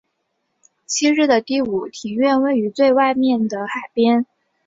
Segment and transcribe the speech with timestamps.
[0.87, 4.25] 昔日的第五庭院位于最外面的海边。